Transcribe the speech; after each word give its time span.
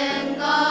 and 0.00 0.38
God. 0.38 0.69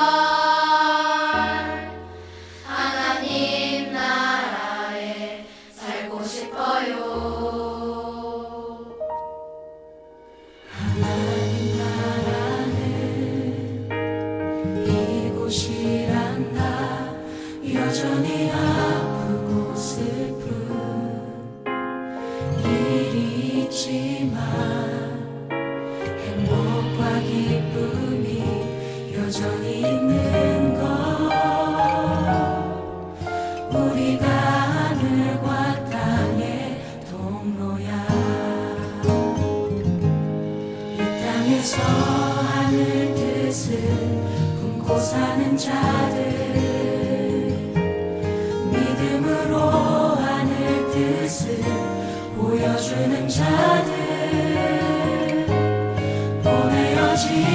자들 53.40 53.94
보내어진 56.44 57.49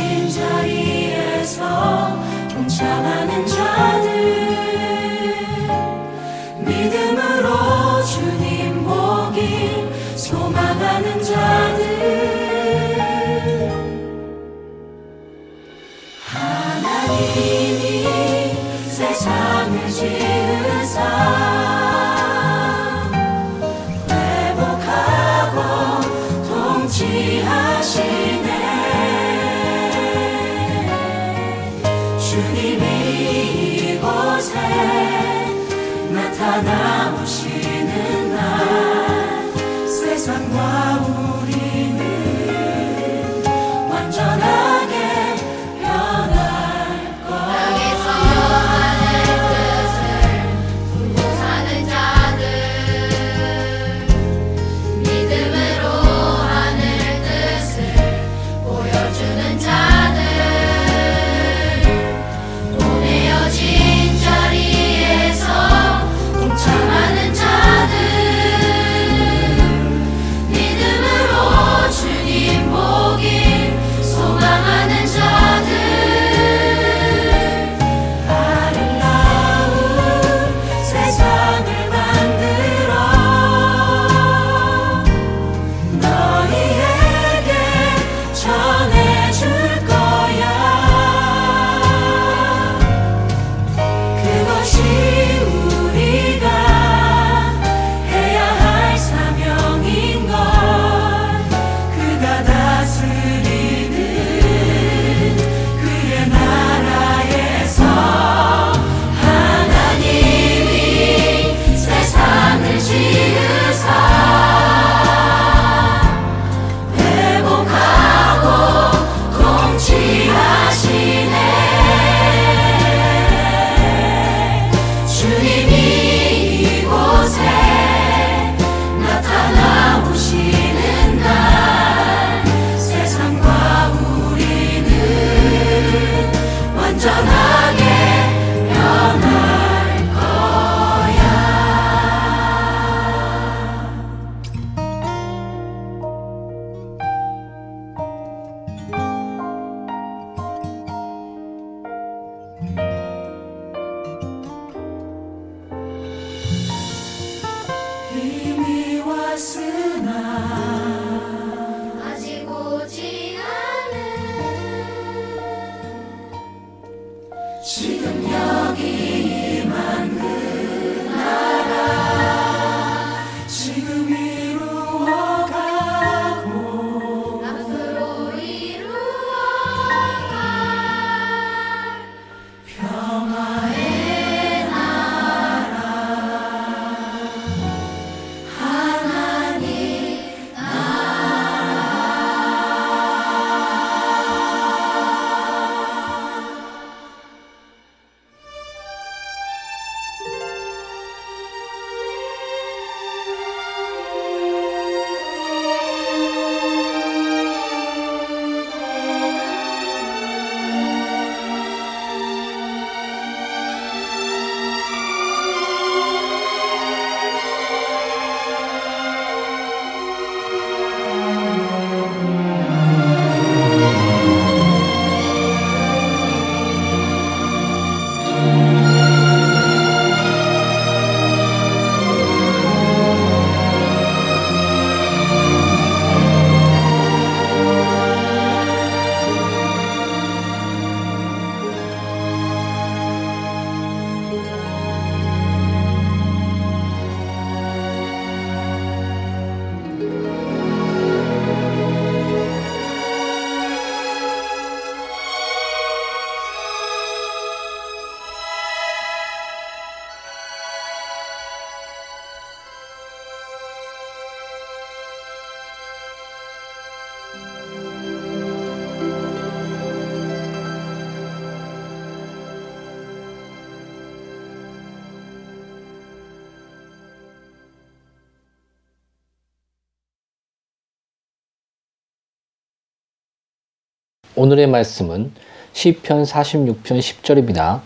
오늘의 284.36 284.66
말씀은 284.66 285.30
시편 285.74 286.24
46편 286.24 286.82
10절입니다. 286.82 287.82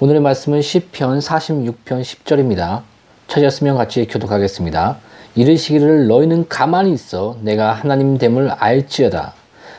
오늘의 0.00 0.20
말씀은 0.20 0.62
시편 0.62 1.20
46편 1.20 2.02
10절입니다. 2.02 2.82
찾았으면 3.28 3.76
같이 3.76 4.04
교독하겠습니다. 4.06 4.98
이르시기를 5.36 6.08
너희는 6.08 6.48
가만히 6.48 6.92
있어 6.92 7.36
내가 7.42 7.72
하나님 7.72 8.18
됨을 8.18 8.50
알지어다. 8.50 9.34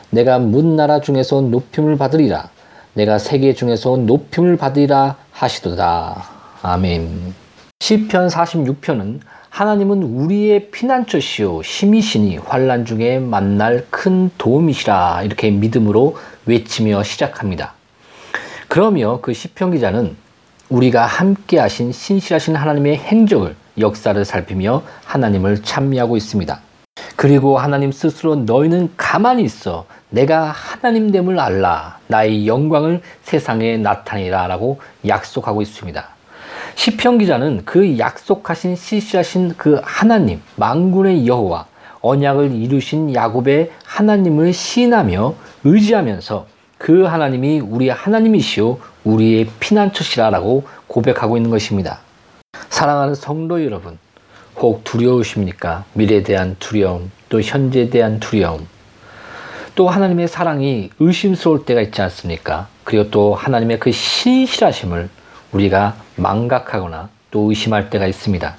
내가 0.08 0.38
문 0.38 0.76
나라 0.76 1.02
중에서 1.02 1.42
높임을 1.42 1.98
받으리라. 1.98 2.48
내가 2.94 3.18
세계 3.18 3.52
중에서 3.52 3.98
높임을 3.98 4.56
받으리라 4.56 5.16
하시도다. 5.30 6.24
아멘. 6.62 7.34
시편 7.80 8.28
46편은 8.28 9.20
하나님은 9.56 10.02
우리의 10.02 10.70
피난처시요 10.70 11.62
힘이시니 11.62 12.36
환란 12.36 12.84
중에 12.84 13.18
만날 13.18 13.86
큰 13.88 14.28
도움이시라 14.36 15.22
이렇게 15.22 15.50
믿음으로 15.50 16.18
외치며 16.44 17.02
시작합니다. 17.02 17.72
그러며 18.68 19.20
그 19.22 19.32
시편 19.32 19.70
기자는 19.70 20.14
우리가 20.68 21.06
함께 21.06 21.58
하신 21.58 21.90
신실하신 21.90 22.54
하나님의 22.54 22.98
행적을 22.98 23.56
역사를 23.78 24.22
살피며 24.22 24.82
하나님을 25.06 25.62
찬미하고 25.62 26.18
있습니다. 26.18 26.60
그리고 27.16 27.56
하나님 27.56 27.92
스스로 27.92 28.36
너희는 28.36 28.92
가만히 28.98 29.42
있어 29.42 29.86
내가 30.10 30.50
하나님 30.50 31.10
됨을 31.10 31.40
알라 31.40 31.98
나의 32.08 32.46
영광을 32.46 33.00
세상에 33.22 33.78
나타내라 33.78 34.48
라고 34.48 34.80
약속하고 35.06 35.62
있습니다. 35.62 36.15
시편 36.76 37.18
기자는 37.18 37.62
그 37.64 37.98
약속하신 37.98 38.76
시시하신 38.76 39.54
그 39.56 39.80
하나님 39.82 40.42
망군의 40.56 41.26
여호와 41.26 41.66
언약을 42.02 42.52
이루신 42.52 43.14
야곱의 43.14 43.72
하나님을 43.82 44.52
시인하며 44.52 45.34
의지하면서 45.64 46.46
그 46.76 47.04
하나님이 47.04 47.60
우리 47.60 47.88
하나님이시오 47.88 48.78
우리의 49.04 49.48
피난처시라라고 49.58 50.64
고백하고 50.86 51.38
있는 51.38 51.50
것입니다. 51.50 52.00
사랑하는 52.68 53.14
성도 53.14 53.64
여러분, 53.64 53.98
혹 54.56 54.84
두려우십니까? 54.84 55.84
미래에 55.94 56.22
대한 56.22 56.56
두려움, 56.58 57.10
또 57.30 57.40
현재에 57.40 57.88
대한 57.88 58.20
두려움, 58.20 58.66
또 59.74 59.88
하나님의 59.88 60.28
사랑이 60.28 60.90
의심스러울 61.00 61.64
때가 61.64 61.80
있지 61.80 62.02
않습니까? 62.02 62.68
그리고 62.84 63.10
또 63.10 63.34
하나님의 63.34 63.80
그 63.80 63.90
신실하심을 63.90 65.08
우리가 65.52 65.96
망각하거나 66.16 67.08
또 67.30 67.48
의심할 67.50 67.90
때가 67.90 68.06
있습니다. 68.06 68.56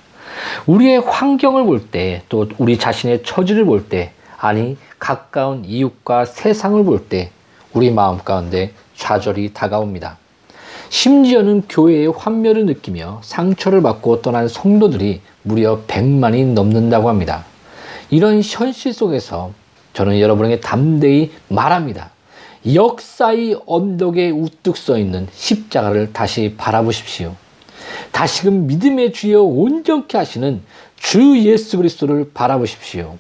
우리의 0.66 1.00
환경을 1.00 1.64
볼 1.64 1.88
때, 1.88 2.24
또 2.30 2.48
우리 2.58 2.78
자신의 2.78 3.24
처지를 3.24 3.66
볼 3.66 3.90
때, 3.90 4.12
아니, 4.38 4.78
가까운 5.00 5.66
이웃과 5.66 6.26
세상을 6.26 6.84
볼 6.84 7.08
때, 7.08 7.32
우리 7.74 7.92
마음 7.92 8.20
가운데 8.20 8.72
좌절이 8.96 9.54
다가옵니다. 9.54 10.18
심지어는 10.90 11.64
교회의 11.68 12.14
환멸을 12.16 12.66
느끼며 12.66 13.20
상처를 13.24 13.82
받고 13.82 14.22
떠난 14.22 14.48
성도들이 14.48 15.22
무려 15.44 15.82
100만이 15.88 16.54
넘는다고 16.54 17.10
합니다. 17.10 17.46
이런 18.10 18.42
현실 18.42 18.94
속에서 18.94 19.52
저는 19.94 20.20
여러분에게 20.20 20.60
담대히 20.60 21.32
말합니다. 21.50 22.12
역사의 22.66 23.62
언덕에 23.66 24.30
우뚝 24.30 24.78
서 24.78 24.98
있는 24.98 25.28
십자가를 25.32 26.14
다시 26.14 26.56
바라보십시오. 26.58 27.36
다시금 28.12 28.68
믿음의 28.68 29.14
주여 29.14 29.42
온전케 29.42 30.18
하시는 30.18 30.62
주 30.98 31.38
예수 31.40 31.78
그리스도를 31.78 32.32
바라보십시오. 32.34 33.18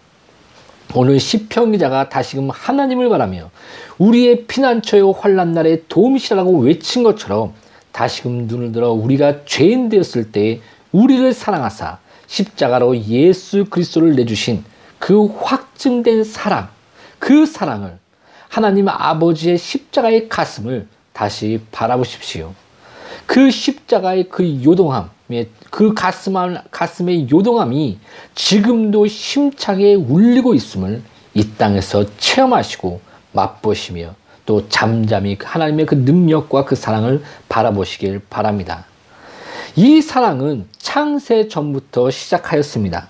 오늘 0.96 1.20
시편 1.20 1.74
기자가 1.74 2.10
다시금 2.10 2.50
하나님을 2.50 3.10
바라며 3.10 3.52
우리의 3.98 4.46
피난처요 4.46 5.12
환란 5.12 5.52
날에 5.52 5.84
도움이시라고 5.88 6.60
외친 6.60 7.04
것처럼 7.04 7.54
다시금 7.92 8.48
눈을 8.48 8.72
들어 8.72 8.92
우리가 8.92 9.46
죄인 9.46 9.90
되었을 9.90 10.32
때 10.32 10.62
우리를 10.92 11.34
사랑하사 11.34 12.00
십자가로 12.28 12.98
예수 12.98 13.66
그리스도를 13.66 14.16
내주신 14.16 14.64
그 15.00 15.26
확증된 15.26 16.24
사랑, 16.24 16.70
그 17.20 17.46
사랑을 17.46 17.98
하나님 18.50 18.88
아버지의 18.88 19.58
십자가의 19.58 20.30
가슴을 20.30 20.88
다시 21.14 21.62
바라보십시오. 21.72 22.54
그 23.26 23.52
십자가의 23.52 24.30
그 24.30 24.64
요동함의 24.64 25.50
그 25.70 25.94
가슴, 25.94 26.34
가슴의 26.72 27.30
요동함이 27.32 28.00
지금도 28.36 29.06
힘차게 29.06 29.96
울리고 29.96 30.54
있음을 30.54 31.02
이 31.34 31.50
땅에서 31.58 32.06
체험하시고 32.18 33.02
맛보시며 33.34 34.16
또 34.46 34.68
잠잠히 34.70 35.38
하나님의 35.40 35.86
그 35.86 35.96
능력과 35.96 36.66
그 36.66 36.76
사랑을 36.76 37.22
바라보시길 37.50 38.22
바랍니다. 38.30 38.86
이 39.76 40.02
사랑은 40.02 40.66
창세 40.80 41.50
전부터 41.50 42.10
시작하였습니다. 42.10 43.10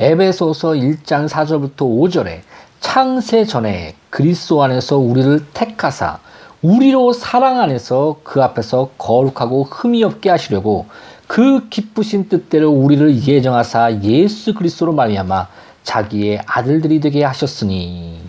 에베소서 0.00 0.70
1장 0.72 1.28
4절부터 1.28 1.76
5절에 1.78 2.40
창세 2.84 3.46
전에 3.46 3.94
그리스도 4.10 4.62
안에서 4.62 4.98
우리를 4.98 5.46
택하사 5.54 6.18
우리로 6.60 7.14
사랑 7.14 7.58
안에서 7.58 8.20
그 8.22 8.42
앞에서 8.42 8.90
거룩하고 8.98 9.64
흠이 9.64 10.04
없게 10.04 10.28
하시려고 10.28 10.84
그 11.26 11.66
기쁘신 11.70 12.28
뜻대로 12.28 12.70
우리를 12.70 13.26
예정하사 13.26 14.02
예수 14.02 14.52
그리스도로 14.52 14.92
말미암아 14.92 15.48
자기의 15.82 16.42
아들들이 16.44 17.00
되게 17.00 17.24
하셨으니 17.24 18.20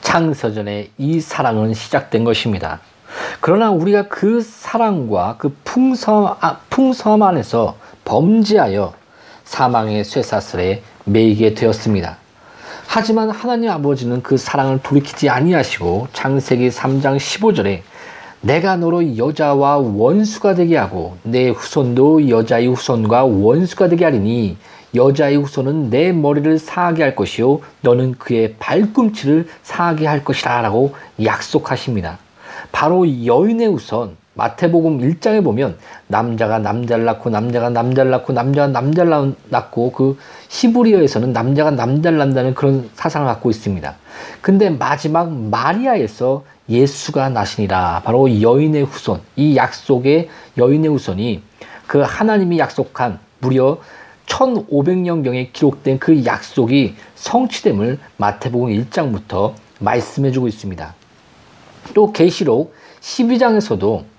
창세전에 0.00 0.90
이 0.96 1.20
사랑은 1.20 1.74
시작된 1.74 2.22
것입니다. 2.22 2.80
그러나 3.40 3.72
우리가 3.72 4.06
그 4.06 4.40
사랑과 4.42 5.34
그 5.38 5.54
풍성, 5.64 6.36
아, 6.40 6.60
안에서 7.22 7.76
범죄하여 8.04 8.94
사망의 9.44 10.04
쇠사슬에 10.04 10.82
매이게 11.04 11.54
되었습니다. 11.54 12.25
하지만 12.98 13.28
하나님 13.28 13.68
아버지는 13.68 14.22
그 14.22 14.38
사랑을 14.38 14.80
돌이키지 14.82 15.28
아니하시고 15.28 16.08
창세기 16.14 16.70
3장 16.70 17.18
15절에 17.18 17.82
내가 18.40 18.78
너로 18.78 19.18
여자와 19.18 19.76
원수가 19.76 20.54
되게 20.54 20.78
하고 20.78 21.18
내 21.22 21.50
후손도 21.50 22.30
여자의 22.30 22.68
후손과 22.68 23.24
원수가 23.26 23.90
되게 23.90 24.06
하리니 24.06 24.56
여자의 24.94 25.36
후손은 25.36 25.90
내 25.90 26.10
머리를 26.12 26.58
상하게 26.58 27.02
할 27.02 27.14
것이요 27.14 27.60
너는 27.82 28.14
그의 28.14 28.54
발꿈치를 28.58 29.46
상하게 29.62 30.06
할 30.06 30.24
것이라 30.24 30.62
라고 30.62 30.94
약속하십니다. 31.22 32.18
바로 32.72 33.06
여인의 33.26 33.66
후손 33.66 34.16
마태복음 34.36 34.98
1장에 34.98 35.42
보면 35.42 35.76
남자가 36.06 36.58
남자를 36.58 37.04
낳고 37.06 37.30
남자가 37.30 37.70
남자를 37.70 38.10
낳고 38.10 38.32
남자가 38.32 38.68
남자를 38.68 39.34
낳고 39.48 39.92
그 39.92 40.18
히브리어에서는 40.50 41.32
남자가 41.32 41.70
남자를 41.70 42.18
낳는다는 42.18 42.54
그런 42.54 42.88
사상을 42.94 43.26
갖고 43.26 43.50
있습니다. 43.50 43.94
근데 44.42 44.70
마지막 44.70 45.32
마리아에서 45.32 46.44
예수가 46.68 47.30
나시니라 47.30 48.02
바로 48.04 48.40
여인의 48.40 48.84
후손 48.84 49.20
이 49.36 49.56
약속의 49.56 50.28
여인의 50.58 50.90
후손이 50.90 51.42
그 51.86 52.00
하나님이 52.00 52.58
약속한 52.58 53.18
무려 53.38 53.78
1500년경에 54.26 55.52
기록된 55.52 55.98
그 55.98 56.24
약속이 56.26 56.96
성취됨을 57.14 57.98
마태복음 58.16 58.68
1장부터 58.70 59.54
말씀해 59.78 60.30
주고 60.32 60.48
있습니다. 60.48 60.94
또 61.94 62.12
계시록 62.12 62.74
12장에서도 63.00 64.15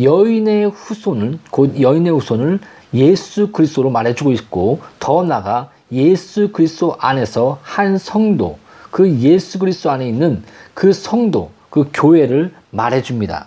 여인의 0.00 0.70
후손을 0.70 1.38
곧 1.50 1.80
여인의 1.80 2.12
후손을 2.12 2.60
예수 2.94 3.52
그리스도로 3.52 3.90
말해주고 3.90 4.32
있고 4.32 4.80
더 4.98 5.22
나아가 5.24 5.70
예수 5.92 6.52
그리스도 6.52 6.96
안에서 6.98 7.58
한 7.62 7.98
성도 7.98 8.58
그 8.90 9.10
예수 9.18 9.58
그리스도 9.58 9.90
안에 9.90 10.08
있는 10.08 10.42
그 10.74 10.92
성도 10.92 11.50
그 11.70 11.90
교회를 11.92 12.54
말해줍니다. 12.70 13.46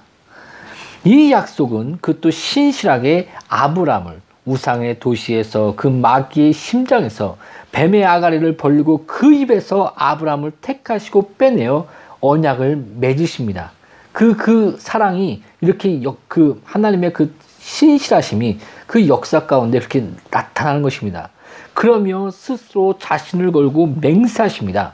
이 1.05 1.31
약속은 1.31 1.99
그 2.01 2.19
또 2.21 2.29
신실하게 2.29 3.29
아브람을 3.47 4.21
우상의 4.45 4.99
도시에서 4.99 5.73
그 5.75 5.87
마귀의 5.87 6.53
심장에서 6.53 7.37
뱀의 7.71 8.05
아가리를 8.05 8.57
벌리고 8.57 9.05
그 9.05 9.33
입에서 9.33 9.93
아브람을 9.95 10.53
택하시고 10.61 11.33
빼내어 11.37 11.87
언약을 12.19 12.83
맺으십니다. 12.97 13.71
그, 14.11 14.35
그 14.35 14.75
사랑이 14.79 15.43
이렇게 15.61 16.03
역, 16.03 16.19
그 16.27 16.61
하나님의 16.65 17.13
그 17.13 17.33
신실하심이 17.59 18.59
그 18.87 19.07
역사 19.07 19.45
가운데 19.45 19.77
이렇게 19.77 20.07
나타나는 20.31 20.81
것입니다. 20.81 21.29
그러며 21.73 22.31
스스로 22.31 22.97
자신을 22.97 23.51
걸고 23.51 23.95
맹세하십니다. 24.01 24.93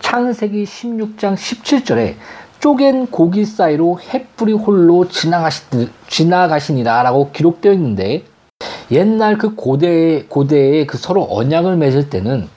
창세기 0.00 0.64
16장 0.64 1.34
17절에 1.34 2.14
쪼갠 2.60 3.06
고기 3.08 3.44
사이로 3.44 4.00
햇불이 4.00 4.52
홀로 4.52 5.08
지나가시, 5.08 5.62
지나가시니라 6.08 7.02
라고 7.02 7.30
기록되어 7.32 7.72
있는데 7.72 8.24
옛날 8.90 9.36
그 9.36 9.54
고대, 9.54 10.24
고대에 10.28 10.86
그 10.86 10.96
서로 10.96 11.26
언약을 11.30 11.76
맺을 11.76 12.08
때는 12.08 12.48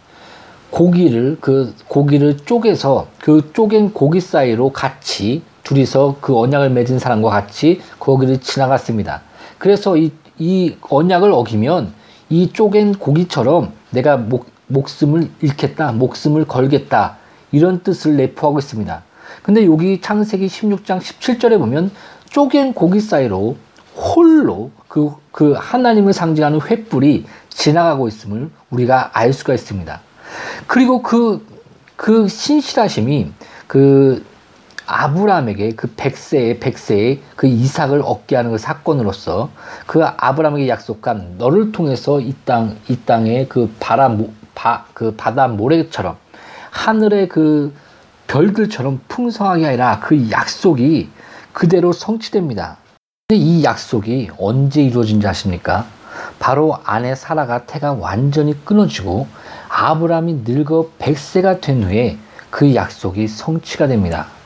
고기를 0.69 1.37
그 1.41 1.73
고기를 1.87 2.37
쪼개서 2.37 3.07
그 3.19 3.51
쪼갠 3.53 3.93
고기 3.93 4.21
사이로 4.21 4.71
같이 4.71 5.41
둘이서 5.63 6.17
그 6.21 6.37
언약을 6.37 6.69
맺은 6.69 6.99
사람과 6.99 7.29
같이 7.29 7.81
거기를 7.99 8.39
지나갔습니다. 8.39 9.21
그래서 9.57 9.97
이, 9.97 10.11
이 10.37 10.75
언약을 10.89 11.31
어기면 11.31 11.93
이 12.29 12.51
쪼갠 12.51 12.93
고기처럼 12.93 13.73
내가 13.91 14.17
목, 14.17 14.47
목숨을 14.67 15.29
잃겠다, 15.41 15.91
목숨을 15.91 16.45
걸겠다 16.45 17.17
이런 17.51 17.81
뜻을 17.83 18.15
내포하고 18.17 18.59
있습니다. 18.59 19.03
근데 19.41 19.65
여기 19.65 20.01
창세기 20.01 20.47
16장 20.47 20.99
17절에 20.99 21.57
보면 21.57 21.91
쪼갠 22.29 22.73
고기 22.73 22.99
사이로 22.99 23.57
홀로 23.95 24.71
그, 24.87 25.13
그 25.31 25.53
하나님을 25.57 26.13
상징하는 26.13 26.59
횃불이 26.59 27.23
지나가고 27.49 28.07
있음을 28.07 28.49
우리가 28.69 29.11
알 29.13 29.33
수가 29.33 29.53
있습니다. 29.53 30.01
그리고 30.67 31.01
그, 31.01 31.45
그 31.95 32.27
신실하심이 32.27 33.31
그 33.67 34.23
아브라함에게 34.89 35.73
그 35.75 35.93
백세의 35.95 36.59
백세의 36.59 37.21
그 37.35 37.45
이삭을 37.45 38.01
얻게 38.03 38.35
하는 38.35 38.51
그 38.51 38.57
사건으로서 38.57 39.51
그 39.85 40.03
아브라함에게 40.03 40.67
약속한 40.67 41.35
너를 41.37 41.71
통해서 41.71 42.19
이 42.19 42.33
땅, 42.43 42.75
이 42.89 42.97
땅에 43.05 43.45
그 43.45 43.71
바람, 43.79 44.33
바, 44.55 44.85
그 44.95 45.15
바다 45.15 45.47
모래처럼 45.47 46.17
하늘의 46.71 47.29
그 47.29 47.71
별들처럼 48.27 49.01
풍성하게 49.07 49.67
아니라 49.67 49.99
그 49.99 50.31
약속이 50.31 51.09
그대로 51.53 51.91
성취됩니다. 51.91 52.77
근데 53.27 53.39
이 53.43 53.63
약속이 53.63 54.31
언제 54.39 54.81
이루어진지 54.81 55.27
아십니까? 55.27 55.85
바로 56.39 56.77
아내 56.83 57.13
사라가 57.13 57.65
태가 57.65 57.93
완전히 57.93 58.55
끊어지고 58.65 59.27
아브라함이 59.69 60.41
늙어 60.45 60.89
100세가 60.97 61.61
된 61.61 61.83
후에 61.83 62.17
그 62.49 62.73
약속이 62.73 63.27
성취가 63.27 63.87
됩니다. 63.87 64.38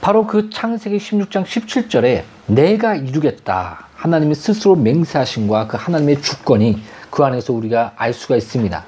바로 0.00 0.26
그 0.26 0.50
창세기 0.50 0.96
16장 0.96 1.44
17절에 1.44 2.22
내가 2.46 2.94
이루겠다. 2.94 3.86
하나님이 3.94 4.34
스스로 4.34 4.74
맹세하신과 4.76 5.66
그 5.66 5.76
하나님의 5.76 6.22
주권이 6.22 6.80
그 7.10 7.24
안에서 7.24 7.52
우리가 7.52 7.92
알 7.96 8.12
수가 8.14 8.36
있습니다. 8.36 8.84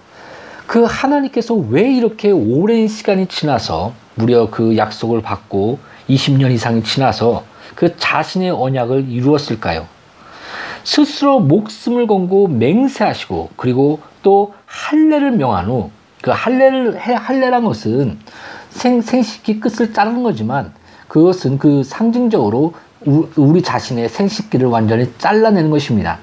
그 0.67 0.85
하나님께서 0.85 1.55
왜 1.55 1.93
이렇게 1.93 2.31
오랜 2.31 2.89
시간이 2.89 3.27
지나서 3.27 3.93
무려 4.15 4.49
그 4.51 4.77
약속을 4.77 5.21
받고 5.23 5.79
20년 6.09 6.51
이상이 6.51 6.83
지나서 6.83 7.45
그 7.75 7.97
자신의 7.97 8.51
언약을 8.51 9.11
이루었을까요? 9.11 9.87
스스로 10.85 11.41
목숨을 11.41 12.07
걸고 12.07 12.49
맹세하시고 12.49 13.51
그리고 13.57 14.01
또 14.23 14.55
할례를 14.67 15.33
명한 15.33 15.67
후 15.67 15.91
그 16.23 16.31
할례를 16.31 16.97
할례란 16.97 17.65
것은 17.65 18.19
생 18.71 19.03
생식기 19.03 19.61
끝을 19.61 19.93
자르는 19.93 20.23
거지만 20.23 20.73
그것은 21.13 21.59
그 21.59 21.85
상징적으로 21.85 22.73
우리 23.37 23.61
자신의 23.61 24.09
생식기를 24.09 24.67
완전히 24.69 25.13
잘라내는 25.19 25.69
것입니다. 25.69 26.21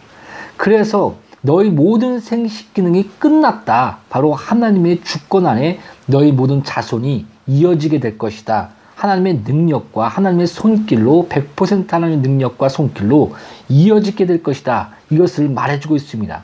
그래서 0.58 1.18
너희 1.42 1.70
모든 1.70 2.20
생식 2.20 2.74
기능이 2.74 3.08
끝났다. 3.20 4.00
바로 4.10 4.34
하나님의 4.34 5.04
주권 5.04 5.46
안에 5.46 5.80
너희 6.08 6.32
모든 6.32 6.64
자손이 6.64 7.28
이어지게 7.46 8.00
될 8.00 8.18
것이다. 8.18 8.70
하나님의 8.96 9.42
능력과 9.46 10.08
하나님의 10.08 10.48
손길로 10.48 11.28
100% 11.30 11.92
하나님의 11.92 12.28
능력과 12.28 12.68
손길로 12.68 13.36
이어지게 13.70 14.26
될 14.26 14.42
것이다. 14.42 14.90
이것을 15.12 15.50
말해주고 15.50 15.98
있습니다. 15.98 16.44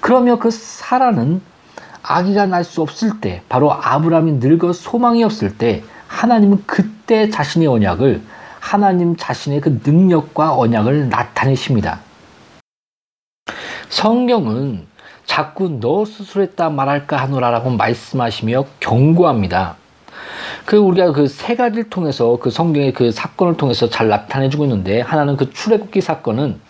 그러면 0.00 0.40
그 0.40 0.50
사라는 0.50 1.40
아기가 2.02 2.46
날 2.46 2.64
수 2.64 2.82
없을 2.82 3.20
때, 3.20 3.42
바로 3.48 3.72
아브라함이 3.72 4.32
늙어 4.40 4.72
소망이 4.72 5.22
없을 5.22 5.56
때, 5.56 5.84
하나님은 6.12 6.64
그때 6.66 7.30
자신의 7.30 7.66
언약을, 7.66 8.20
하나님 8.60 9.16
자신의 9.16 9.60
그 9.60 9.80
능력과 9.84 10.56
언약을 10.56 11.08
나타내십니다. 11.08 12.00
성경은 13.88 14.86
자꾸 15.24 15.78
너 15.80 16.04
스스로했다 16.04 16.70
말할까 16.70 17.16
하노라라고 17.16 17.70
말씀하시며 17.70 18.64
경고합니다. 18.80 19.76
그 20.66 20.76
우리가 20.76 21.12
그 21.12 21.26
세 21.26 21.56
가지를 21.56 21.88
통해서 21.88 22.38
그 22.40 22.50
성경의 22.50 22.92
그 22.92 23.10
사건을 23.10 23.56
통해서 23.56 23.88
잘 23.88 24.08
나타내주고 24.08 24.64
있는데 24.64 25.00
하나는 25.00 25.36
그 25.36 25.50
출애굽기 25.50 26.00
사건은 26.02 26.60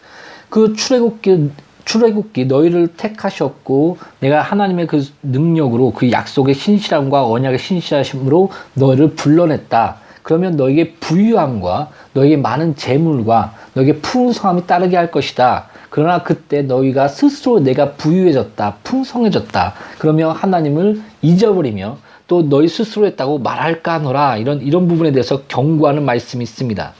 그 0.48 0.74
출애굽기 0.74 1.50
출애굽기 1.84 2.46
너희를 2.46 2.88
택하셨고 2.96 3.98
내가 4.20 4.42
하나님의 4.42 4.86
그 4.86 5.04
능력으로 5.22 5.92
그 5.92 6.10
약속의 6.10 6.54
신실함과 6.54 7.28
언약의 7.28 7.58
신실하심으로 7.58 8.50
너희를 8.74 9.10
불러냈다. 9.14 9.96
그러면 10.22 10.56
너에게 10.56 10.94
부유함과 10.94 11.90
너에게 12.12 12.36
많은 12.36 12.76
재물과 12.76 13.54
너에게 13.74 13.96
풍성함이 13.96 14.66
따르게 14.66 14.96
할 14.96 15.10
것이다. 15.10 15.66
그러나 15.90 16.22
그때 16.22 16.62
너희가 16.62 17.08
스스로 17.08 17.60
내가 17.60 17.92
부유해졌다, 17.92 18.76
풍성해졌다. 18.82 19.74
그러면 19.98 20.30
하나님을 20.30 21.02
잊어버리며 21.20 21.98
또 22.28 22.48
너희 22.48 22.68
스스로 22.68 23.04
했다고 23.06 23.40
말할까 23.40 23.94
하노라 23.94 24.36
이런 24.38 24.62
이런 24.62 24.88
부분에 24.88 25.12
대해서 25.12 25.42
경고하는 25.48 26.04
말씀이 26.04 26.42
있습니다. 26.42 26.92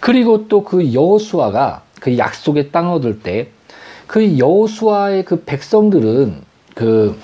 그리고 0.00 0.48
또 0.48 0.64
그 0.64 0.92
여호수아가 0.92 1.82
그 2.00 2.16
약속의 2.18 2.72
땅 2.72 2.90
얻을 2.92 3.20
때 3.20 3.48
그 4.08 4.38
여호수아의 4.38 5.24
그 5.26 5.44
백성들은 5.44 6.42
그 6.74 7.16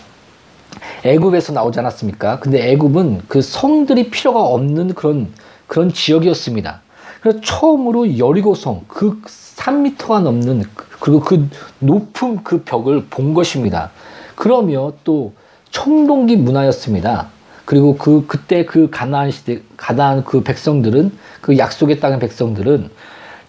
애굽에서 1.03 1.53
나오지 1.53 1.81
않았습니까? 1.81 2.39
근데 2.39 2.71
애굽은 2.71 3.23
그 3.27 3.43
성들이 3.43 4.11
필요가 4.11 4.43
없는 4.43 4.95
그런 4.95 5.33
그런 5.67 5.93
지역이었습니다. 5.93 6.83
그래서 7.21 7.41
처음으로 7.41 8.19
여리고성 8.19 8.85
그 8.87 9.21
3미터가 9.23 10.23
넘는 10.23 10.65
그리고 11.01 11.21
그 11.21 11.49
높은 11.79 12.45
그 12.45 12.63
벽을 12.63 13.07
본 13.09 13.33
것입니다. 13.33 13.91
그러며 14.35 14.93
또 15.05 15.33
청동기 15.71 16.37
문화였습니다. 16.37 17.29
그리고 17.65 17.97
그 17.97 18.27
그때 18.27 18.67
그 18.67 18.91
가나안 18.91 19.31
시대 19.31 19.63
가나안 19.79 20.25
그 20.25 20.43
백성들은 20.43 21.13
그 21.41 21.57
약속의 21.57 21.99
땅의 21.99 22.19
백성들은 22.19 22.91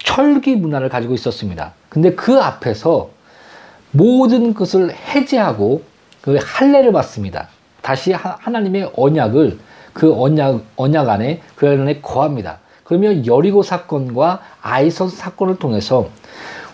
철기 0.02 0.56
문화를 0.56 0.88
가지고 0.88 1.14
있었습니다. 1.16 1.74
근데 1.90 2.16
그 2.16 2.40
앞에서 2.40 3.15
모든 3.96 4.54
것을 4.54 4.94
해제하고 4.94 5.84
그 6.22 6.38
할례를 6.42 6.92
받습니다. 6.92 7.48
다시 7.82 8.12
하나님의 8.14 8.92
언약을 8.96 9.60
그 9.94 10.14
언약 10.14 10.62
언약 10.76 11.08
안에 11.08 11.42
그 11.56 11.68
안에 11.68 12.02
거합니다. 12.02 12.60
그러면 12.84 13.26
여리고 13.26 13.64
사건과 13.64 14.42
아이선 14.62 15.10
사건을 15.10 15.58
통해서 15.58 16.10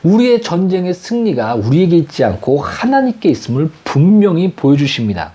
우리의 0.03 0.41
전쟁의 0.41 0.93
승리가 0.93 1.55
우리에게 1.55 1.95
있지 1.97 2.23
않고 2.23 2.59
하나님께 2.59 3.29
있음을 3.29 3.69
분명히 3.83 4.51
보여주십니다. 4.53 5.33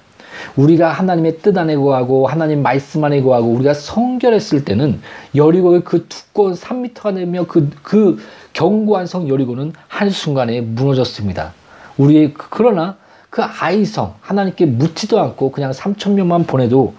우리가 0.56 0.90
하나님의 0.90 1.38
뜻 1.38 1.56
안에 1.56 1.76
거하고 1.76 2.26
하나님 2.26 2.62
말씀 2.62 3.04
안에 3.04 3.20
거하고 3.22 3.48
우리가 3.48 3.74
성결했을 3.74 4.64
때는 4.64 5.00
여리고의 5.34 5.84
그 5.84 6.06
두꺼운 6.08 6.54
3미터가 6.54 7.14
되며 7.14 7.46
그, 7.46 7.70
그 7.82 8.18
견고한 8.52 9.06
성 9.06 9.28
여리고는 9.28 9.72
한순간에 9.88 10.62
무너졌습니다. 10.62 11.52
우리의 11.98 12.34
그, 12.34 12.46
그러나 12.50 12.96
그 13.30 13.42
아이성 13.42 14.14
하나님께 14.20 14.66
묻지도 14.66 15.20
않고 15.20 15.52
그냥 15.52 15.70
3천 15.72 16.12
명만 16.12 16.44
보내도 16.44 16.94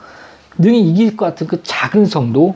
능히 0.57 0.81
이길 0.89 1.17
것 1.17 1.25
같은 1.25 1.47
그 1.47 1.61
작은 1.63 2.05
성도 2.05 2.55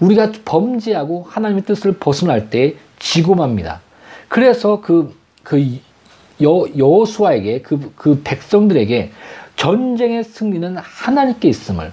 우리가 0.00 0.32
범죄하고 0.44 1.26
하나님의 1.28 1.64
뜻을 1.64 1.94
벗어날 1.94 2.50
때 2.50 2.76
지고 2.98 3.34
맙니다. 3.34 3.80
그래서 4.28 4.80
그, 4.80 5.14
그 5.42 5.78
여, 6.42 6.64
여호수아에게 6.76 7.62
그, 7.62 7.92
그 7.96 8.20
백성들에게 8.22 9.10
전쟁의 9.56 10.24
승리는 10.24 10.76
하나님께 10.76 11.48
있음을 11.48 11.92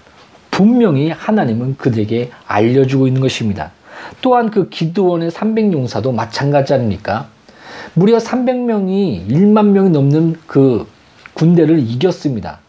분명히 0.51 1.09
하나님은 1.09 1.77
그들에게 1.77 2.31
알려주고 2.45 3.07
있는 3.07 3.21
것입니다. 3.21 3.71
또한 4.21 4.51
그 4.51 4.69
기드원의 4.69 5.31
300용사도 5.31 6.13
마찬가지 6.13 6.73
아닙니까? 6.73 7.27
무려 7.93 8.17
300명이 8.17 9.27
1만 9.27 9.67
명이 9.67 9.89
넘는 9.89 10.35
그 10.47 10.87
군대를 11.33 11.79
이겼습니다. 11.79 12.59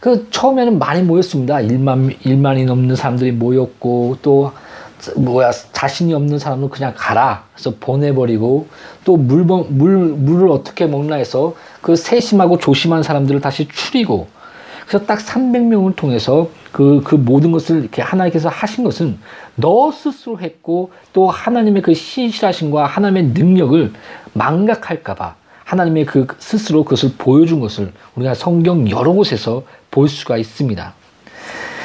그 0.00 0.28
처음에는 0.30 0.78
많이 0.78 1.02
모였습니다. 1.02 1.56
1만 1.56 2.18
1만이 2.20 2.64
넘는 2.64 2.96
사람들이 2.96 3.32
모였고 3.32 4.18
또 4.22 4.52
뭐야 5.16 5.50
자신이 5.72 6.12
없는 6.12 6.38
사람은 6.38 6.68
그냥 6.68 6.92
가라 6.96 7.44
그래서 7.54 7.74
보내버리고 7.80 8.66
또물물 9.04 9.68
물을 9.68 10.48
어떻게 10.50 10.86
먹나 10.86 11.16
해서 11.16 11.54
그 11.80 11.96
세심하고 11.96 12.58
조심한 12.58 13.02
사람들을 13.02 13.40
다시 13.40 13.66
추리고 13.68 14.28
그래서 14.90 15.06
딱 15.06 15.20
300명을 15.20 15.94
통해서 15.94 16.50
그, 16.72 17.00
그 17.04 17.14
모든 17.14 17.52
것을 17.52 17.78
이렇게 17.78 18.02
하나님께서 18.02 18.48
하신 18.48 18.82
것은 18.82 19.20
너 19.54 19.92
스스로 19.92 20.40
했고 20.40 20.90
또 21.12 21.30
하나님의 21.30 21.82
그 21.82 21.94
신실하심과 21.94 22.86
하나님의 22.86 23.26
능력을 23.26 23.92
망각할까봐 24.32 25.36
하나님의 25.62 26.06
그 26.06 26.26
스스로 26.40 26.82
그것을 26.82 27.12
보여준 27.16 27.60
것을 27.60 27.92
우리가 28.16 28.34
성경 28.34 28.90
여러 28.90 29.12
곳에서 29.12 29.62
볼 29.92 30.08
수가 30.08 30.36
있습니다. 30.38 30.92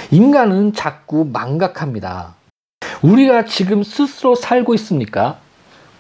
인간은 0.09 0.73
자꾸 0.73 1.29
망각합니다. 1.31 2.33
우리가 3.03 3.45
지금 3.45 3.83
스스로 3.83 4.33
살고 4.33 4.73
있습니까? 4.73 5.37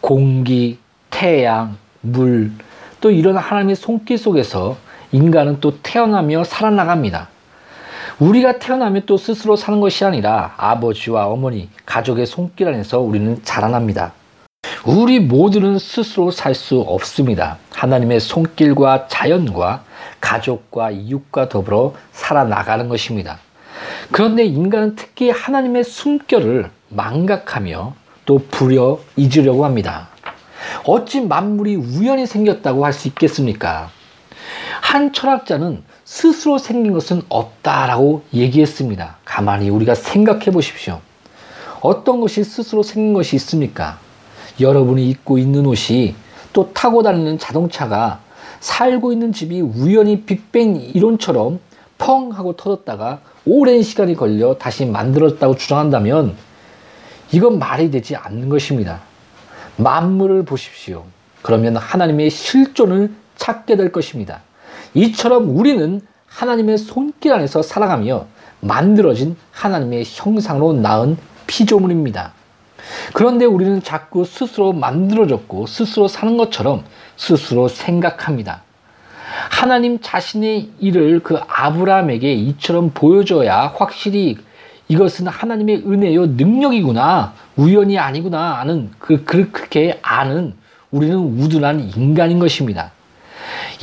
공기, 0.01 0.79
태양, 1.11 1.77
물, 2.01 2.51
또 2.99 3.11
이런 3.11 3.37
하나님의 3.37 3.75
손길 3.75 4.17
속에서 4.17 4.77
인간은 5.11 5.59
또 5.61 5.79
태어나며 5.81 6.43
살아나갑니다. 6.43 7.29
우리가 8.19 8.59
태어나면 8.59 9.03
또 9.05 9.17
스스로 9.17 9.55
사는 9.55 9.79
것이 9.81 10.05
아니라 10.05 10.53
아버지와 10.57 11.27
어머니, 11.27 11.69
가족의 11.85 12.25
손길 12.25 12.67
안에서 12.67 12.99
우리는 12.99 13.39
자라납니다. 13.43 14.13
우리 14.85 15.19
모두는 15.19 15.79
스스로 15.79 16.31
살 16.31 16.55
수 16.55 16.79
없습니다. 16.79 17.57
하나님의 17.73 18.19
손길과 18.19 19.07
자연과 19.07 19.83
가족과 20.21 20.91
이웃과 20.91 21.49
더불어 21.49 21.93
살아나가는 22.11 22.87
것입니다. 22.87 23.39
그런데 24.11 24.45
인간은 24.45 24.95
특히 24.95 25.29
하나님의 25.29 25.83
숨결을 25.83 26.69
망각하며 26.89 27.93
또 28.25 28.37
부려 28.49 28.99
잊으려고 29.17 29.65
합니다. 29.65 30.09
어찌 30.85 31.21
만물이 31.21 31.75
우연히 31.75 32.25
생겼다고 32.25 32.85
할 32.85 32.93
수 32.93 33.07
있겠습니까? 33.07 33.89
한 34.85 35.11
철학자는 35.11 35.81
스스로 36.03 36.59
생긴 36.59 36.93
것은 36.93 37.23
없다라고 37.27 38.21
얘기했습니다. 38.31 39.17
가만히 39.25 39.69
우리가 39.69 39.95
생각해 39.95 40.51
보십시오. 40.51 41.01
어떤 41.81 42.21
것이 42.21 42.43
스스로 42.43 42.83
생긴 42.83 43.15
것이 43.15 43.35
있습니까? 43.35 43.97
여러분이 44.59 45.09
입고 45.09 45.39
있는 45.39 45.65
옷이 45.65 46.13
또 46.53 46.71
타고 46.71 47.01
다니는 47.01 47.39
자동차가 47.39 48.19
살고 48.59 49.11
있는 49.11 49.33
집이 49.33 49.59
우연히 49.59 50.21
빅뱅 50.21 50.75
이론처럼 50.93 51.59
펑 51.97 52.31
하고 52.31 52.55
터졌다가 52.55 53.21
오랜 53.47 53.81
시간이 53.81 54.13
걸려 54.13 54.53
다시 54.53 54.85
만들었다고 54.85 55.55
주장한다면 55.55 56.35
이건 57.31 57.57
말이 57.57 57.89
되지 57.89 58.15
않는 58.15 58.49
것입니다. 58.49 59.01
만물을 59.77 60.45
보십시오. 60.45 61.05
그러면 61.41 61.75
하나님의 61.75 62.29
실존을 62.29 63.11
찾게 63.35 63.77
될 63.77 63.91
것입니다. 63.91 64.44
이처럼 64.95 65.55
우리는 65.55 66.01
하나님의 66.27 66.77
손길 66.77 67.33
안에서 67.33 67.61
살아가며 67.61 68.25
만들어진 68.61 69.35
하나님의 69.51 70.03
형상으로 70.07 70.73
낳은 70.73 71.17
피조물입니다. 71.47 72.33
그런데 73.13 73.45
우리는 73.45 73.81
자꾸 73.83 74.25
스스로 74.25 74.73
만들어졌고 74.73 75.67
스스로 75.67 76.07
사는 76.07 76.37
것처럼 76.37 76.83
스스로 77.15 77.67
생각합니다. 77.67 78.63
하나님 79.49 79.99
자신의 80.01 80.69
일을 80.79 81.21
그 81.21 81.37
아브라함에게 81.47 82.33
이처럼 82.33 82.91
보여줘야 82.93 83.73
확실히 83.75 84.37
이것은 84.87 85.27
하나님의 85.27 85.83
은혜요 85.87 86.27
능력이구나 86.27 87.33
우연이 87.55 87.97
아니구나 87.97 88.59
하는 88.59 88.91
그, 88.99 89.23
그 89.25 89.51
그렇게 89.51 89.99
아는 90.01 90.53
우리는 90.91 91.17
우둔한 91.17 91.91
인간인 91.95 92.39
것입니다. 92.39 92.91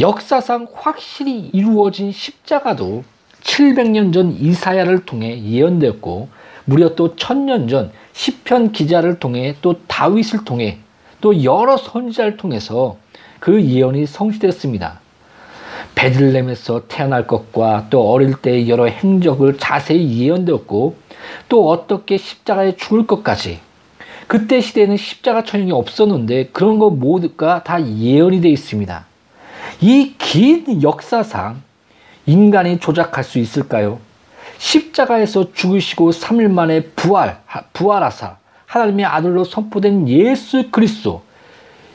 역사상 0.00 0.68
확실히 0.72 1.50
이루어진 1.52 2.12
십자가도 2.12 3.04
700년 3.42 4.12
전 4.12 4.32
이사야를 4.32 5.04
통해 5.04 5.42
예언되었고 5.42 6.28
무려 6.64 6.94
또 6.94 7.16
천년 7.16 7.68
전 7.68 7.92
시편 8.12 8.72
기자를 8.72 9.18
통해 9.18 9.56
또 9.62 9.80
다윗을 9.86 10.44
통해 10.44 10.78
또 11.20 11.44
여러 11.44 11.76
선지자를 11.76 12.36
통해서 12.36 12.96
그 13.40 13.62
예언이 13.62 14.06
성취됐습니다. 14.06 15.00
베들렘에서 15.94 16.82
태어날 16.88 17.26
것과 17.26 17.86
또 17.90 18.10
어릴 18.10 18.34
때의 18.34 18.68
여러 18.68 18.86
행적을 18.86 19.58
자세히 19.58 20.20
예언되었고 20.20 20.96
또 21.48 21.68
어떻게 21.68 22.16
십자가에 22.16 22.76
죽을 22.76 23.06
것까지 23.06 23.60
그때 24.26 24.60
시대에는 24.60 24.96
십자가 24.96 25.44
천형이 25.44 25.72
없었는데 25.72 26.48
그런 26.52 26.78
것 26.78 26.90
모두가 26.90 27.62
다 27.62 27.84
예언이 27.84 28.40
되어 28.40 28.50
있습니다. 28.50 29.06
이 29.82 30.14
긴 30.18 30.82
역사상 30.82 31.60
인간이 32.26 32.78
조작할 32.78 33.24
수 33.24 33.38
있을까요? 33.38 33.98
십자가에서 34.58 35.52
죽으시고 35.52 36.10
3일 36.10 36.48
만에 36.50 36.82
부활, 36.94 37.40
부활하사 37.72 38.36
하나님의 38.66 39.04
아들로 39.04 39.44
선포된 39.44 40.08
예수 40.08 40.70
그리스도 40.70 41.22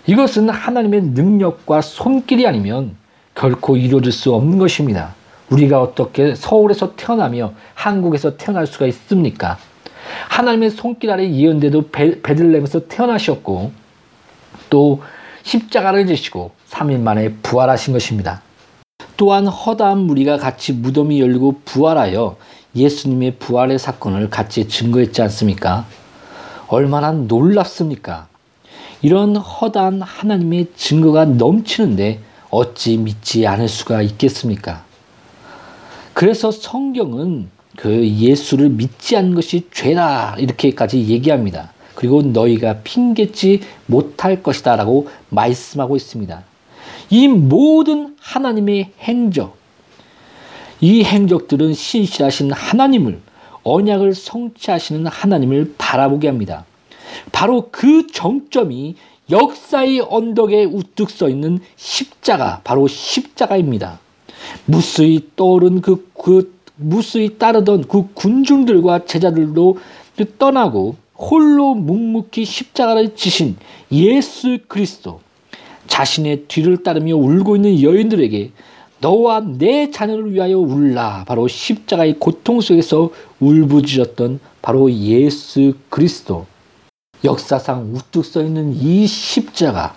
이것은 0.06 0.50
하나님의 0.50 1.02
능력과 1.02 1.82
손길이 1.82 2.46
아니면 2.46 2.96
결코 3.36 3.78
이루어질 3.78 4.12
수 4.12 4.34
없는 4.34 4.58
것입니다. 4.58 5.16
우리가 5.50 5.82
어떻게 5.82 6.36
서울에서 6.36 6.96
태어나며 6.96 7.54
한국에서 7.74 8.36
태어날 8.36 8.68
수가 8.68 8.86
있습니까? 8.88 9.58
하나님의 10.28 10.72
손길 10.72 11.10
아래 11.12 11.30
예언대도 11.30 11.90
베들렘에서 11.90 12.88
태어나셨고 12.88 13.72
또 14.70 15.02
십자가를 15.44 16.06
지시고 16.08 16.52
3일 16.70 17.00
만에 17.00 17.34
부활하신 17.42 17.94
것입니다. 17.94 18.42
또한 19.16 19.48
허다한 19.48 20.00
무리가 20.00 20.38
같이 20.38 20.74
무덤이 20.74 21.20
열리고 21.20 21.62
부활하여 21.66 22.38
예수님의 22.76 23.38
부활의 23.40 23.80
사건을 23.80 24.30
같이 24.30 24.68
증거했지 24.68 25.22
않습니까? 25.24 25.86
얼마나 26.68 27.12
놀랍습니까? 27.12 28.28
이런 29.02 29.36
허다한 29.36 30.02
하나님의 30.02 30.68
증거가 30.76 31.26
넘치는데 31.26 32.20
어찌 32.50 32.98
믿지 32.98 33.48
않을 33.48 33.68
수가 33.68 34.02
있겠습니까? 34.02 34.84
그래서 36.14 36.52
성경은 36.52 37.50
그 37.76 38.08
예수를 38.08 38.70
믿지 38.70 39.16
않는 39.16 39.36
것이 39.36 39.68
죄다 39.72 40.36
이렇게까지 40.38 41.08
얘기합니다. 41.08 41.72
그리고 41.96 42.22
너희가 42.22 42.80
핑계지 42.84 43.62
못할 43.86 44.44
것이다 44.44 44.76
라고 44.76 45.08
말씀하고 45.30 45.96
있습니다. 45.96 46.44
이 47.10 47.28
모든 47.28 48.16
하나님의 48.20 48.92
행적, 49.00 49.58
이 50.82 51.04
행적들은 51.04 51.74
신실하신 51.74 52.52
하나님을, 52.52 53.20
언약을 53.64 54.14
성취하시는 54.14 55.06
하나님을 55.08 55.76
바라보게 55.78 56.28
합니다. 56.28 56.66
바로 57.32 57.70
그 57.72 58.08
정점이 58.08 58.96
역사의 59.30 60.06
언덕에 60.10 60.66
우뚝 60.66 61.10
서 61.10 61.28
있는 61.30 61.60
십자가, 61.76 62.62
바로 62.64 62.88
십자가입니다. 62.88 64.00
무수히 64.66 65.30
떠오른 65.36 65.82
그, 65.82 66.10
그, 66.14 66.56
무수히 66.76 67.38
따르던 67.38 67.86
그 67.88 68.08
군중들과 68.14 69.06
제자들도 69.06 69.80
떠나고 70.38 70.96
홀로 71.16 71.74
묵묵히 71.74 72.46
십자가를 72.46 73.16
지신 73.16 73.58
예수 73.92 74.60
그리스도, 74.68 75.22
자신의 75.88 76.46
뒤를 76.48 76.84
따르며 76.84 77.16
울고 77.16 77.56
있는 77.56 77.82
여인들에게 77.82 78.52
너와 79.00 79.42
내 79.58 79.92
자녀를 79.92 80.34
위하여 80.34 80.58
울라. 80.58 81.26
바로 81.28 81.48
십자가의 81.48 82.16
고통 82.20 82.62
속에서 82.62 83.12
울부짖었던 83.40 84.40
바로 84.62 84.92
예수 84.92 85.74
그리스도. 85.90 86.46
역사상 87.24 87.94
우뚝 87.94 88.26
서 88.26 88.44
있는 88.44 88.74
이 88.74 89.08
십자가, 89.08 89.96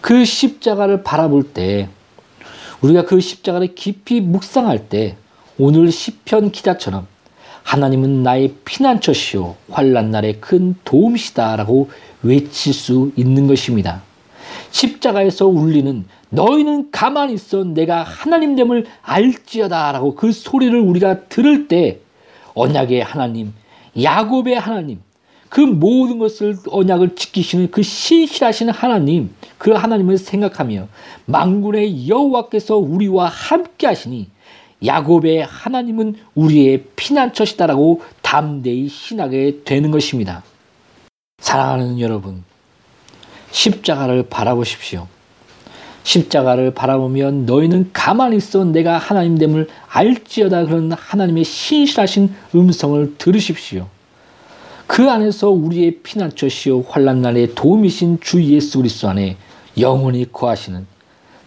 그 0.00 0.24
십자가를 0.24 1.02
바라볼 1.02 1.42
때, 1.42 1.88
우리가 2.80 3.04
그 3.04 3.20
십자가를 3.20 3.74
깊이 3.74 4.20
묵상할 4.20 4.88
때, 4.88 5.16
오늘 5.58 5.90
시편 5.90 6.52
기자처럼 6.52 7.06
하나님은 7.62 8.22
나의 8.22 8.54
피난처시오, 8.64 9.56
환란 9.70 10.10
날의 10.10 10.40
큰 10.40 10.76
도움이시다라고 10.84 11.90
외칠 12.22 12.72
수 12.72 13.12
있는 13.16 13.46
것입니다. 13.46 14.02
십자가에서 14.70 15.46
울리는 15.46 16.04
너희는 16.30 16.90
가만히 16.90 17.34
있어 17.34 17.64
내가 17.64 18.02
하나님됨을 18.02 18.86
알지어다라고 19.02 20.14
그 20.14 20.32
소리를 20.32 20.78
우리가 20.78 21.24
들을 21.28 21.68
때 21.68 22.00
언약의 22.54 23.02
하나님, 23.02 23.52
야곱의 24.00 24.58
하나님, 24.58 25.00
그 25.48 25.60
모든 25.60 26.18
것을 26.18 26.56
언약을 26.68 27.14
지키시는 27.14 27.70
그 27.70 27.82
신실하신 27.82 28.70
하나님, 28.70 29.30
그 29.58 29.70
하나님을 29.70 30.18
생각하며 30.18 30.88
망군의 31.26 32.08
여호와께서 32.08 32.76
우리와 32.76 33.28
함께 33.28 33.86
하시니 33.86 34.28
야곱의 34.84 35.44
하나님은 35.44 36.16
우리의 36.34 36.84
피난처시다라고 36.96 38.02
담대히 38.22 38.88
신하게 38.88 39.62
되는 39.64 39.90
것입니다. 39.90 40.42
사랑하는 41.38 42.00
여러분, 42.00 42.44
십자가를 43.56 44.24
바라보십시오. 44.28 45.06
십자가를 46.02 46.72
바라보면 46.72 47.46
너희는 47.46 47.90
가만히 47.92 48.36
있어 48.36 48.64
내가 48.64 48.98
하나님 48.98 49.38
됨을 49.38 49.66
알지어다 49.88 50.66
그런 50.66 50.92
하나님의 50.92 51.44
신실하신 51.44 52.34
음성을 52.54 53.14
들으십시오. 53.16 53.88
그 54.86 55.10
안에서 55.10 55.48
우리의 55.48 56.00
피난처시요 56.02 56.82
환란 56.82 57.22
날에 57.22 57.54
도움이신 57.54 58.18
주 58.20 58.44
예수 58.44 58.78
그리스도 58.78 59.08
안에 59.08 59.36
영원히 59.78 60.30
거하시는 60.30 60.86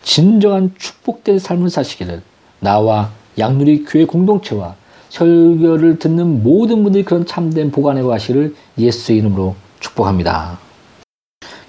진정한 0.01 0.73
축복된 0.77 1.37
삶을 1.37 1.69
사시기를 1.69 2.23
나와 2.59 3.11
양누리 3.37 3.85
교회 3.85 4.05
공동체와 4.05 4.75
설교를 5.09 5.99
듣는 5.99 6.43
모든 6.43 6.83
분들이 6.83 7.03
그런 7.03 7.25
참된 7.25 7.71
보관의 7.71 8.03
과실을 8.03 8.55
예수 8.79 9.13
이름으로 9.13 9.55
축복합니다. 9.79 10.68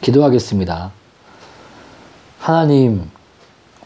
기도하겠습니다. 0.01 0.91
하나님, 2.39 3.03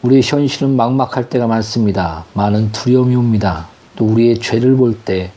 우리의 0.01 0.21
현실은 0.23 0.75
막막할 0.75 1.29
때가 1.29 1.47
많습니다. 1.47 2.25
많은 2.33 2.71
두려움이 2.71 3.15
옵니다. 3.15 3.67
또 3.95 4.05
우리의 4.05 4.39
죄를 4.39 4.75
볼 4.75 4.97
때, 4.97 5.31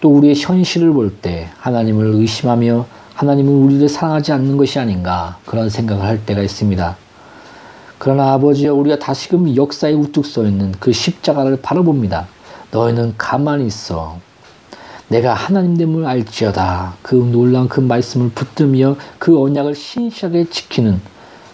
또 0.00 0.14
우리의 0.14 0.34
현실을 0.36 0.92
볼 0.92 1.18
때 1.22 1.48
하나님을 1.58 2.06
의심하며 2.06 2.86
하나님은 3.14 3.52
우리를 3.52 3.88
사랑하지 3.88 4.32
않는 4.32 4.56
것이 4.56 4.78
아닌가 4.78 5.38
그런 5.46 5.70
생각을 5.70 6.04
할 6.04 6.26
때가 6.26 6.42
있습니다. 6.42 6.96
그러나 7.98 8.32
아버지여 8.34 8.74
우리가 8.74 8.98
다시금 8.98 9.56
역사에 9.56 9.92
우뚝 9.92 10.26
서 10.26 10.44
있는 10.44 10.72
그 10.78 10.92
십자가를 10.92 11.62
바라봅니다. 11.62 12.26
너희는 12.70 13.14
가만히 13.16 13.66
있어. 13.66 14.18
내가 15.14 15.32
하나님 15.32 15.76
됨을 15.76 16.06
알지어다. 16.06 16.94
그 17.02 17.14
놀라운 17.14 17.68
그 17.68 17.78
말씀을 17.78 18.30
붙들며 18.30 18.96
그 19.20 19.40
언약을 19.40 19.76
신실하게 19.76 20.50
지키는 20.50 21.00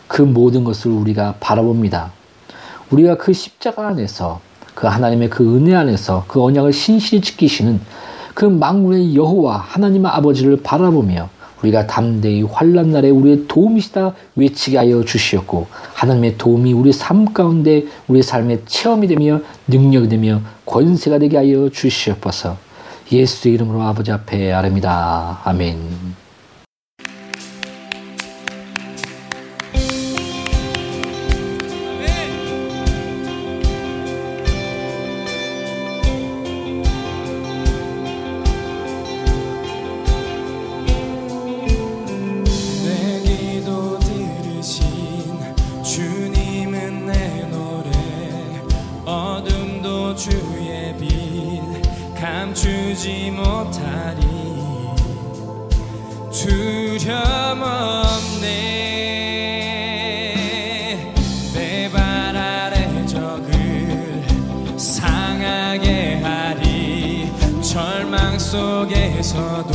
그 0.08 0.22
모든 0.22 0.64
것을 0.64 0.90
우리가 0.90 1.34
바라봅니다. 1.40 2.10
우리가 2.90 3.18
그 3.18 3.34
십자가 3.34 3.88
안에서 3.88 4.40
그 4.74 4.86
하나님의 4.86 5.28
그 5.28 5.44
은혜 5.44 5.74
안에서 5.74 6.24
그 6.26 6.42
언약을 6.42 6.72
신실히 6.72 7.20
지키시는 7.20 7.80
그 8.32 8.46
망군의 8.46 9.14
여호와 9.14 9.58
하나님 9.58 10.06
아버지를 10.06 10.62
바라보며 10.62 11.28
우리가 11.60 11.86
담대히 11.86 12.44
환란 12.44 12.92
날에 12.92 13.10
우리의 13.10 13.46
도움이시다 13.46 14.14
외치게 14.36 14.78
하여 14.78 15.04
주시었고 15.04 15.66
하나님의 15.92 16.38
도움이 16.38 16.72
우리 16.72 16.94
삶 16.94 17.34
가운데 17.34 17.84
우리 18.08 18.22
삶의 18.22 18.62
체험이 18.64 19.06
되며 19.06 19.40
능력이 19.68 20.08
되며 20.08 20.40
권세가 20.64 21.18
되게 21.18 21.36
하여 21.36 21.68
주시옵소서. 21.68 22.69
예수 23.12 23.48
이름으로 23.48 23.82
아버지 23.82 24.12
앞에 24.12 24.52
아뢰니다. 24.52 25.40
아멘. 25.44 26.29
감추지 52.90 53.30
못하리. 53.30 54.20
두려움 56.32 57.62
없네. 57.62 58.48
내 61.54 61.88
발 61.92 62.36
아래 62.36 63.06
적을 63.06 64.24
상하게 64.76 66.20
하리. 66.22 67.30
절망 67.62 68.36
속에서도 68.38 69.70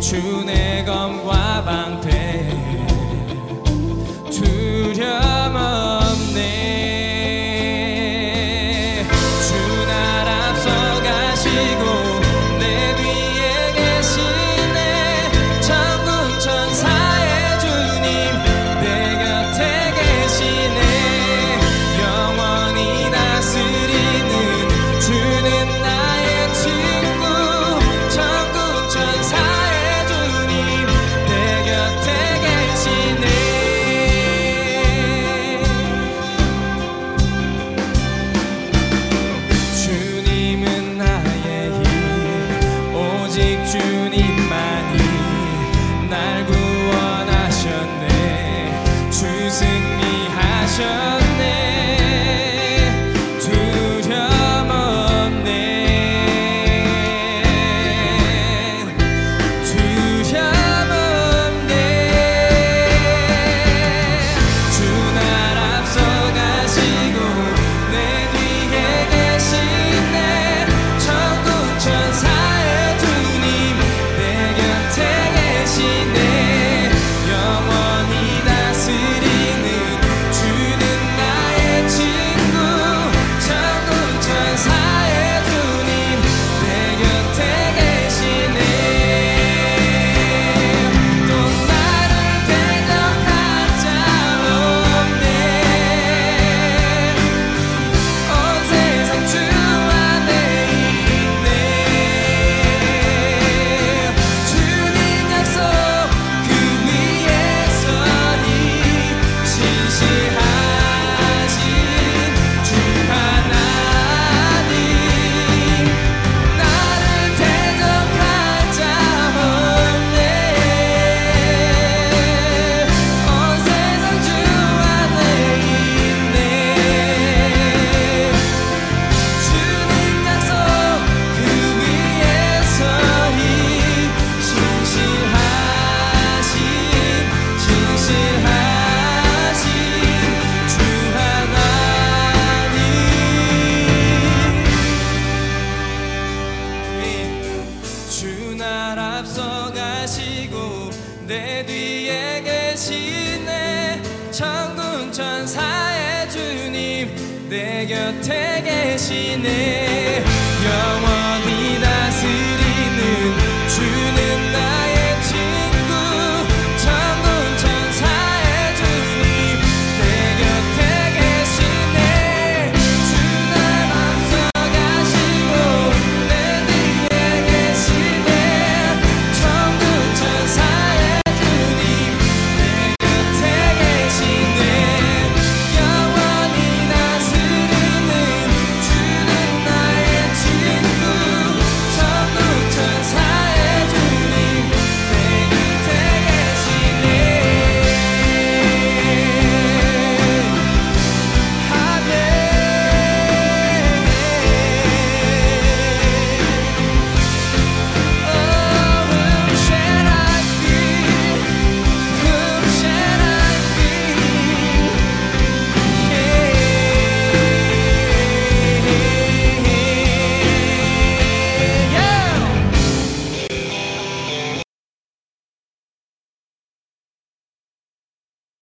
주의 0.00 0.84
검과 0.86 1.64
방 1.64 1.85